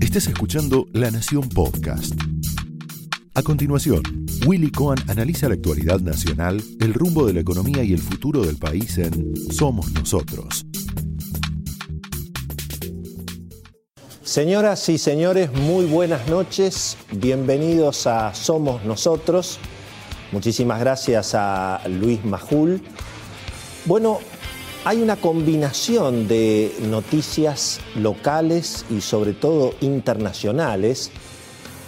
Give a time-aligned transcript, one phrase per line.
[0.00, 2.14] Estás escuchando La Nación Podcast.
[3.34, 4.02] A continuación,
[4.46, 8.56] Willy Cohen analiza la actualidad nacional, el rumbo de la economía y el futuro del
[8.56, 10.64] país en Somos Nosotros.
[14.22, 16.96] Señoras y señores, muy buenas noches.
[17.12, 19.58] Bienvenidos a Somos Nosotros.
[20.32, 22.82] Muchísimas gracias a Luis Majul.
[23.84, 24.18] Bueno,
[24.86, 31.10] hay una combinación de noticias locales y sobre todo internacionales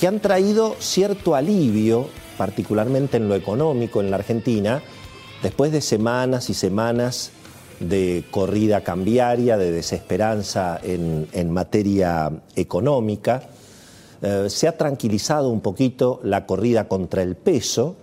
[0.00, 4.82] que han traído cierto alivio, particularmente en lo económico en la Argentina,
[5.44, 7.30] después de semanas y semanas
[7.78, 13.44] de corrida cambiaria, de desesperanza en, materia económica.
[14.22, 17.94] Eh, se ha tranquilizado un poquito la corrida contra el peso,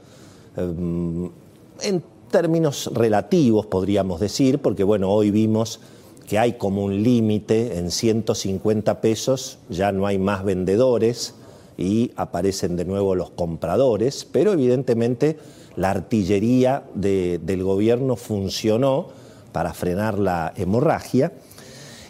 [0.56, 5.80] en términos relativos podríamos decir, porque bueno, hoy vimos
[6.28, 11.36] que hay como un límite en 150 pesos, ya no hay más vendedores
[11.78, 15.38] y aparecen de nuevo los compradores, pero evidentemente
[15.76, 19.08] la artillería del gobierno funcionó
[19.52, 21.34] para frenar la hemorragia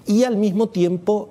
[0.07, 1.29] y al mismo tiempo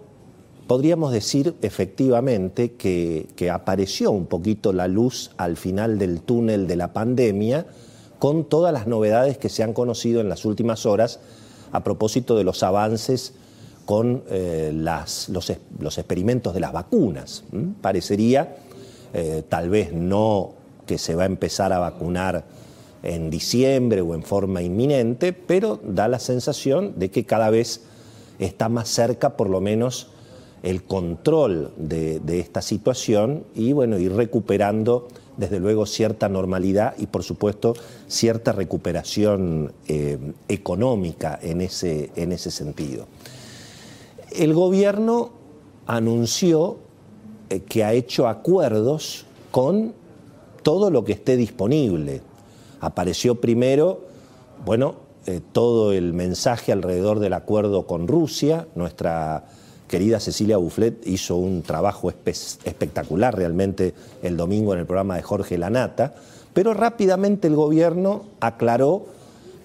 [0.67, 6.77] podríamos decir efectivamente que, que apareció un poquito la luz al final del túnel de
[6.77, 7.67] la pandemia
[8.25, 11.21] con todas las novedades que se han conocido en las últimas horas
[11.73, 13.35] a propósito de los avances
[13.85, 15.51] con eh, los,
[15.99, 17.45] experimentos de las vacunas.
[17.83, 18.57] Parecería,
[19.13, 20.53] eh, tal vez no
[20.87, 22.47] que se va a empezar a vacunar
[23.03, 27.83] en diciembre o en forma inminente, pero da la sensación de que cada vez
[28.39, 30.07] está más cerca por lo menos
[30.63, 37.23] el control de, esta situación y bueno, ir recuperando desde luego cierta normalidad y por
[37.23, 37.75] supuesto
[38.07, 40.19] cierta recuperación eh,
[40.49, 43.07] económica en ese, en ese sentido.
[44.31, 45.31] El gobierno
[45.87, 46.79] anunció
[47.51, 49.95] eh, que ha hecho acuerdos con
[50.63, 52.23] todo lo que esté disponible.
[52.81, 54.01] Apareció primero,
[54.65, 58.67] bueno, eh, todo el mensaje alrededor del acuerdo con Rusia.
[58.75, 59.45] Nuestra
[59.89, 65.59] querida Cecilia Bufflet hizo un trabajo espectacular realmente el domingo en el programa de Jorge
[65.59, 66.15] Lanata,
[66.53, 69.07] pero rápidamente el gobierno aclaró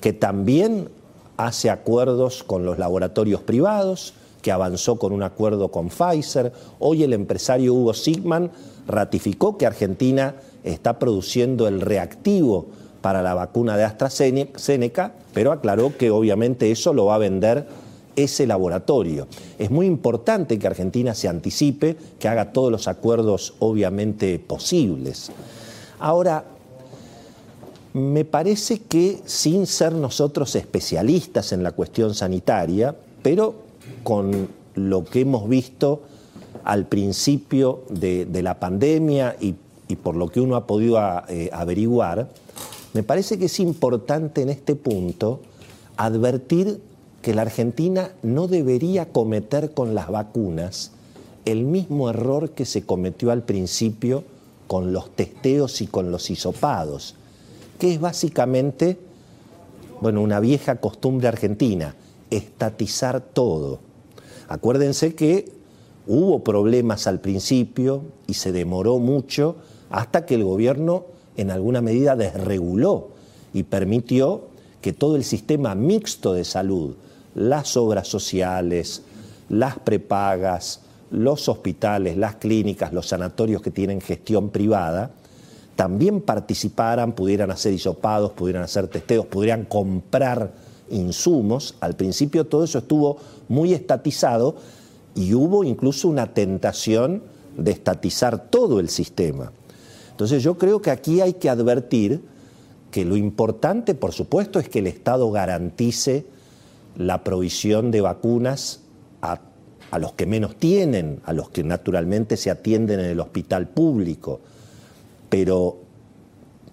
[0.01, 0.89] que también
[1.37, 6.51] hace acuerdos con los laboratorios privados, que avanzó con un acuerdo con Pfizer.
[6.79, 8.51] Hoy el empresario Hugo Sigman
[8.87, 12.67] ratificó que Argentina está produciendo el reactivo
[13.01, 17.67] para la vacuna de AstraZeneca, pero aclaró que obviamente eso lo va a vender
[18.23, 19.27] ese laboratorio.
[19.57, 25.31] Es muy importante que Argentina se anticipe, que haga todos los acuerdos obviamente posibles.
[25.99, 26.45] Ahora,
[27.93, 33.55] me parece que sin ser nosotros especialistas en la cuestión sanitaria, pero
[34.03, 36.03] con lo que hemos visto
[36.63, 39.55] al principio de, la pandemia y,
[39.95, 42.29] por lo que uno ha podido eh, averiguar,
[42.93, 45.41] me parece que es importante en este punto
[45.97, 46.79] advertir
[47.21, 50.91] que la Argentina no debería cometer con las vacunas
[51.45, 54.23] el mismo error que se cometió al principio
[54.67, 57.15] con los testeos y con los hisopados,
[57.79, 58.99] que es básicamente,
[60.01, 61.95] bueno, una vieja costumbre argentina,
[62.29, 63.79] estatizar todo.
[64.47, 65.51] Acuérdense que
[66.07, 69.55] hubo problemas al principio y se demoró mucho
[69.89, 71.05] hasta que el gobierno
[71.35, 73.09] en alguna medida desreguló
[73.53, 74.49] y permitió
[74.81, 76.95] que todo el sistema mixto de salud,
[77.35, 79.03] las obras sociales,
[79.49, 80.81] las prepagas,
[81.11, 85.11] los hospitales, las clínicas, los sanatorios que tienen gestión privada,
[85.75, 90.51] también participaran, pudieran hacer hisopados, pudieran hacer testeos, pudieran comprar
[90.89, 91.75] insumos.
[91.79, 93.17] Al principio todo eso estuvo
[93.47, 94.55] muy estatizado
[95.15, 97.23] y hubo incluso una tentación
[97.57, 99.51] de estatizar todo el sistema.
[100.11, 102.21] Entonces yo creo que aquí hay que advertir
[102.91, 106.25] que lo importante, por supuesto, es que el Estado garantice
[106.97, 108.81] la provisión de vacunas
[109.21, 109.39] a,
[109.91, 114.41] a, los que menos tienen, a los que naturalmente se atienden en el hospital público.
[115.29, 115.77] Pero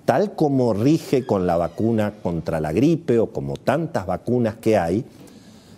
[0.05, 5.05] tal como rige con la vacuna contra la gripe o como tantas vacunas que hay,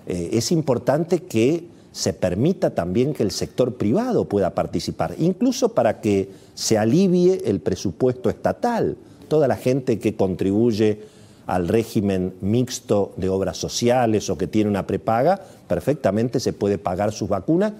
[0.07, 6.01] eh, es importante que se permita también que el sector privado pueda participar, incluso para
[6.01, 8.97] que se alivie el presupuesto estatal.
[9.29, 11.01] Toda la gente que contribuye
[11.49, 17.11] al régimen mixto de obras sociales o que tiene una prepaga, perfectamente se puede pagar
[17.11, 17.73] sus vacunas,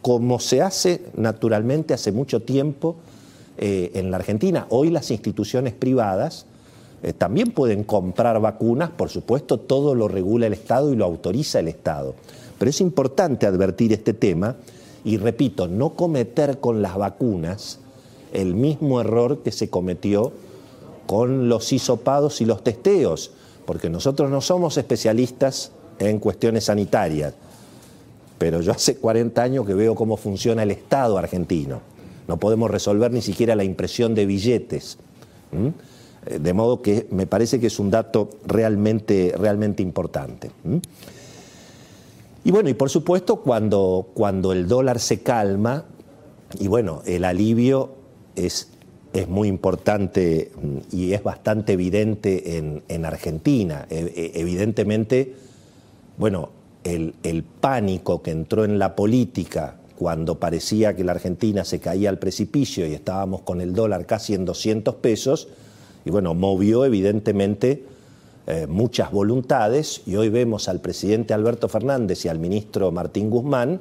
[0.00, 2.96] como se hace naturalmente hace mucho tiempo
[3.58, 4.66] eh, en la Argentina.
[4.70, 6.46] Hoy las instituciones privadas
[7.02, 11.60] eh, también pueden comprar vacunas, por supuesto, todo lo regula el Estado y lo autoriza
[11.60, 12.14] el Estado.
[12.58, 14.56] Pero es importante advertir este tema
[15.04, 17.78] y repito, no cometer con las vacunas
[18.32, 20.32] el mismo error que se cometió
[21.06, 23.30] con los hisopados y los testeos,
[23.64, 27.34] porque nosotros no somos especialistas en cuestiones sanitarias,
[28.38, 31.80] pero yo hace 40 años que veo cómo funciona el Estado argentino.
[32.28, 34.98] No podemos resolver ni siquiera la impresión de billetes.
[36.26, 40.50] Eh, de modo que me parece que es un dato realmente, realmente importante.
[42.44, 45.84] Y bueno, y por supuesto cuando, cuando el dólar se calma,
[46.58, 47.90] y bueno, el alivio
[48.34, 48.68] es,
[49.20, 53.86] es muy importante mm, y es bastante evidente en, Argentina.
[53.90, 55.34] E, e, evidentemente,
[56.18, 56.50] bueno,
[56.84, 62.10] el, el pánico que entró en la política cuando parecía que la Argentina se caía
[62.10, 65.48] al precipicio y estábamos con el dólar casi en 200 pesos,
[66.04, 67.84] y bueno, movió evidentemente
[68.46, 73.80] eh, muchas voluntades y hoy vemos al presidente Alberto Fernández y al ministro Martín Guzmán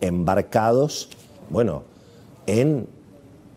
[0.00, 1.08] embarcados,
[1.50, 1.82] bueno,
[2.46, 2.86] en,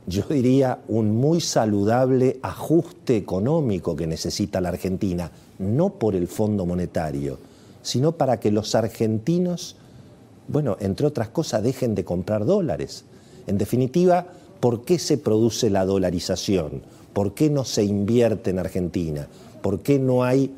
[0.08, 6.66] yo diría, un muy saludable ajuste económico que necesita la Argentina, no por el Fondo
[6.66, 7.38] Monetario,
[7.84, 9.76] sino para que los argentinos,
[10.48, 13.06] bueno, entre otras cosas, dejen de comprar dólares.
[13.48, 14.28] En definitiva,
[14.60, 16.82] ¿por qué se produce la dolarización?
[17.14, 19.28] ¿Por qué no se invierte en Argentina?
[19.62, 20.52] ¿Por qué no hay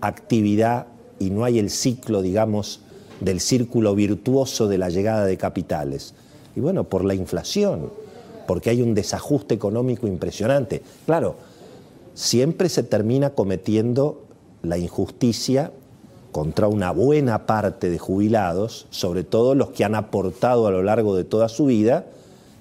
[0.00, 0.86] actividad
[1.18, 2.80] y no hay el ciclo, digamos,
[3.20, 6.14] del círculo virtuoso de la llegada de capitales?
[6.56, 7.90] Y bueno, por la inflación,
[8.50, 10.82] porque hay un desajuste económico impresionante.
[11.06, 11.36] Claro,
[12.14, 14.24] siempre se termina cometiendo
[14.64, 15.70] la injusticia
[16.32, 21.14] contra una buena parte de jubilados, sobre todo los que han aportado a lo largo
[21.14, 22.06] de toda su vida,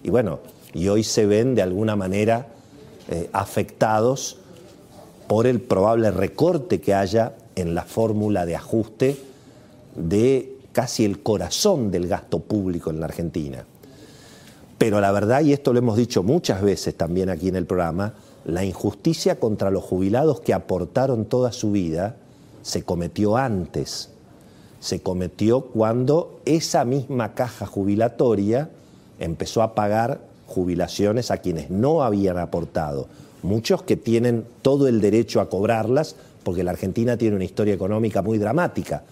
[0.04, 0.42] y bueno,
[0.76, 2.50] y hoy se ven de alguna manera
[3.10, 4.38] eh, afectados
[5.26, 9.18] por el probable recorte que haya en la fórmula de ajuste
[9.96, 13.66] de casi el corazón del gasto público en la Argentina.
[14.80, 18.14] Pero la verdad, y esto lo hemos dicho muchas veces también aquí en el programa,
[18.46, 22.16] la injusticia contra los jubilados que aportaron toda su vida
[22.62, 24.10] se cometió antes.
[24.80, 28.70] Se cometió cuando esa misma caja jubilatoria
[29.20, 33.08] empezó a pagar jubilaciones a quienes no habían aportado.
[33.44, 38.22] Muchos que tienen todo el derecho a cobrarlas, porque la Argentina tiene una historia económica
[38.22, 39.04] muy dramática.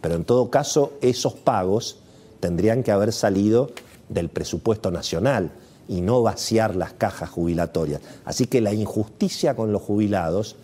[0.00, 1.98] Pero en todo caso, esos pagos
[2.40, 3.70] tendrían que haber salido
[4.12, 5.50] del presupuesto nacional
[5.88, 8.00] y no vaciar las cajas jubilatorias.
[8.24, 10.56] Así que la injusticia con los jubilados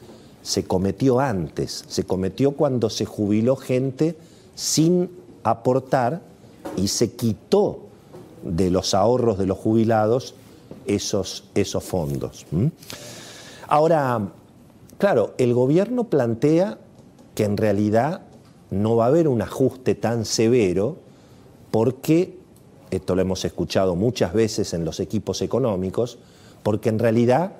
[0.42, 4.16] se cometió antes, se cometió cuando se jubiló gente
[4.54, 5.10] sin
[5.42, 6.22] aportar
[6.76, 7.80] y se quitó
[8.42, 10.34] de los ahorros de los jubilados
[10.86, 12.46] esos, esos fondos.
[13.66, 14.28] Ahora,
[14.96, 16.78] claro, el gobierno plantea
[17.34, 18.22] que en realidad
[18.70, 20.96] no va a haber un ajuste tan severo
[21.70, 22.37] porque,
[22.90, 26.18] esto lo hemos escuchado muchas veces en los equipos económicos,
[26.62, 27.52] porque en realidad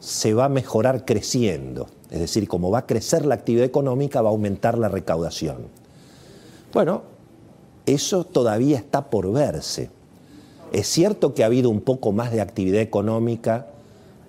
[0.00, 1.88] se va a mejorar creciendo.
[2.10, 5.58] Es decir, como va a crecer la actividad económica, va a aumentar la recaudación.
[6.72, 7.02] Bueno,
[7.86, 9.90] eso todavía está por verse.
[10.72, 13.66] Es cierto que ha habido un poco más de actividad económica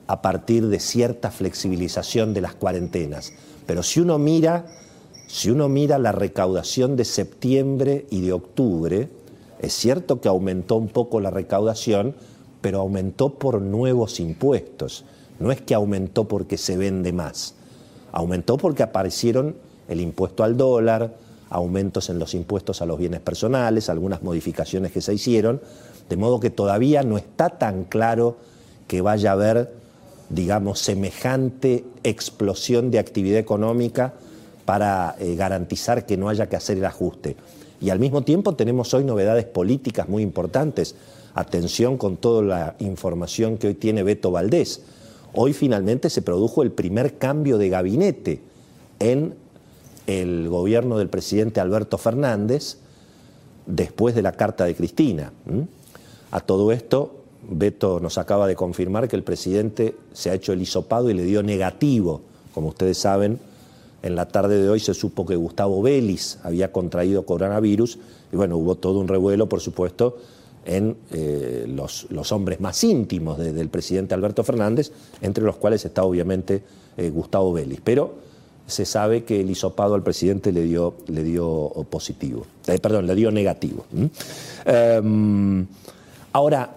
[0.07, 3.31] a partir de cierta flexibilización de las cuarentenas,
[3.67, 4.65] pero si uno mira,
[5.27, 9.07] si uno mira la recaudación de septiembre y de octubre,
[9.61, 12.15] es cierto que aumentó un poco la recaudación,
[12.61, 15.05] pero aumentó por nuevos impuestos.
[15.39, 17.55] No es que aumentó porque se vende más,
[18.11, 19.55] aumentó porque aparecieron
[19.87, 21.15] el impuesto al dólar,
[21.49, 25.61] aumentos en los impuestos a los bienes personales, algunas modificaciones que se hicieron,
[26.09, 28.37] de modo que todavía no está tan claro
[28.87, 29.73] que vaya a haber,
[30.29, 34.13] digamos, semejante explosión de actividad económica
[34.65, 37.35] para eh, garantizar que no haya que hacer el ajuste.
[37.81, 40.95] Y al mismo tiempo tenemos hoy novedades políticas muy importantes.
[41.33, 44.81] Atención con toda la información que hoy tiene Beto Valdés.
[45.33, 48.39] Hoy finalmente se produjo el primer cambio de gabinete
[48.99, 49.33] en
[50.05, 52.77] el gobierno del presidente Alberto Fernández
[53.65, 55.33] después de la carta de Cristina.
[56.29, 57.15] A todo esto,
[57.49, 61.23] Beto nos acaba de confirmar que el presidente se ha hecho el hisopado y le
[61.23, 62.21] dio negativo.
[62.53, 63.39] Como ustedes saben,
[64.03, 67.99] en la tarde de hoy se supo que Gustavo Vélez había contraído coronavirus
[68.31, 70.17] y bueno, hubo todo un revuelo, por supuesto,
[70.65, 74.91] en eh, los, hombres más íntimos del presidente Alberto Fernández,
[75.21, 76.63] entre los cuales está obviamente
[76.97, 77.79] eh, Gustavo Vélez.
[77.83, 78.13] Pero
[78.67, 83.15] se sabe que el hisopado al presidente le dio, le dio positivo, eh, perdón, le
[83.15, 83.85] dio negativo.
[86.33, 86.75] Ahora,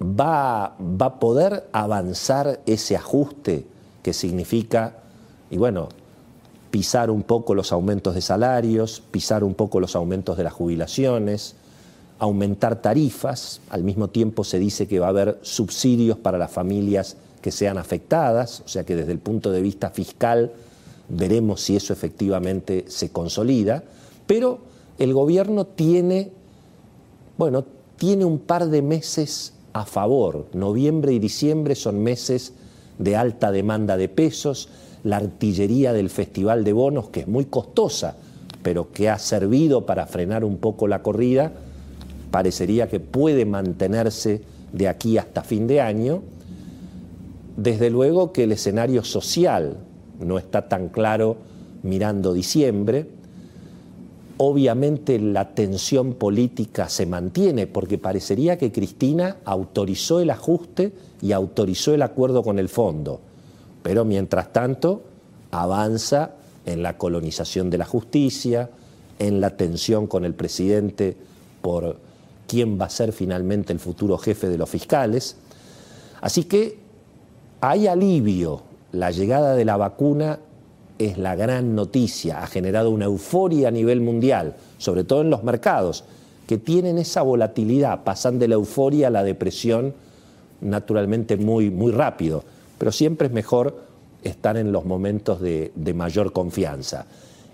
[0.00, 3.66] ¿va, ¿va a poder avanzar ese ajuste
[4.02, 4.98] que significa,
[5.54, 5.88] y bueno,
[6.72, 11.54] pisar un poco los aumentos de salarios, pisar un poco los aumentos de las jubilaciones,
[12.18, 17.16] aumentar tarifas, al mismo tiempo se dice que va a haber subsidios para las familias
[17.40, 20.50] que sean afectadas, o sea que desde el punto de vista fiscal
[21.08, 23.84] veremos si eso efectivamente se consolida,
[24.26, 24.58] pero
[24.98, 26.32] el gobierno tiene,
[27.38, 27.64] bueno,
[27.96, 30.46] tiene un par de meses a favor.
[30.52, 32.54] Noviembre y diciembre son meses
[32.98, 34.68] de alta demanda de pesos,
[35.04, 38.16] la artillería del Festival de Bonos, que es muy costosa,
[38.62, 41.52] pero que ha servido para frenar un poco la corrida,
[42.30, 44.42] parecería que puede mantenerse
[44.72, 46.22] de aquí hasta fin de año.
[47.56, 49.76] Desde luego que el escenario social
[50.18, 51.36] no está tan claro
[51.82, 53.06] mirando diciembre.
[54.36, 60.92] Obviamente la tensión política se mantiene porque parecería que Cristina autorizó el ajuste
[61.22, 63.20] y autorizó el acuerdo con el fondo,
[63.84, 65.02] pero mientras tanto
[65.50, 66.30] avanza
[66.64, 68.70] en la colonización de la justicia,
[69.18, 71.14] en la tensión con el presidente
[71.60, 71.98] por
[72.48, 75.36] quién va a ser finalmente el futuro jefe de los fiscales.
[76.22, 76.78] Así que
[77.60, 78.62] hay alivio,
[78.92, 80.38] la llegada de la vacuna
[80.98, 85.44] es la gran noticia, ha generado una euforia a nivel mundial, sobre todo en los
[85.44, 86.04] mercados,
[86.46, 89.92] que tienen esa volatilidad, pasan de la euforia a la depresión
[90.62, 92.44] naturalmente muy, muy rápido,
[92.84, 93.78] pero siempre es mejor
[94.22, 97.06] estar en los momentos de, mayor confianza.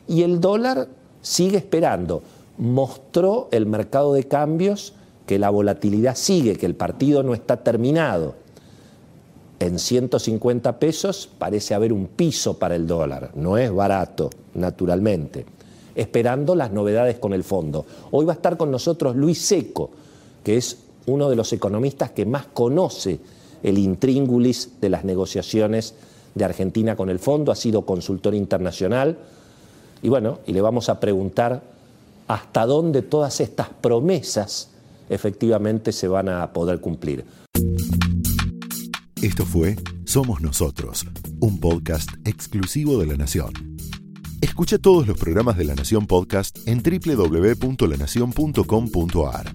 [0.09, 0.89] Y el dólar
[1.23, 2.21] sigue esperando,
[2.59, 4.93] mostró el mercado de cambios
[5.29, 8.35] que la volatilidad sigue, que el partido no está terminado
[9.61, 15.47] en 150 pesos parece haber un piso para el dólar, no es barato, naturalmente,
[15.95, 17.87] esperando las novedades con el fondo.
[18.11, 19.91] Hoy va a estar con nosotros Luis Seco,
[20.43, 23.21] que es uno de los economistas que más conoce
[23.63, 25.95] el intríngulis de las negociaciones
[26.35, 29.19] de Argentina con el fondo, ha sido consultor internacional,
[30.03, 31.63] y bueno, y le vamos a preguntar
[32.29, 34.71] hasta dónde todas estas promesas
[35.09, 37.25] efectivamente se van a poder cumplir.
[39.21, 39.77] Esto fue
[40.07, 41.05] Somos Nosotros,
[41.41, 43.53] un podcast exclusivo de La Nación.
[44.41, 49.55] Escucha todos los programas de La Nación Podcast en www.lanacion.com.ar.